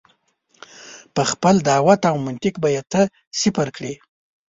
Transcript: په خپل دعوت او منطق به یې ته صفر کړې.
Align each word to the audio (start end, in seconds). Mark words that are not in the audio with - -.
په 1.15 1.21
خپل 1.31 1.55
دعوت 1.69 2.01
او 2.09 2.15
منطق 2.25 2.53
به 2.63 2.69
یې 2.75 2.81
ته 2.91 3.01
صفر 3.41 3.67
کړې. 3.75 3.93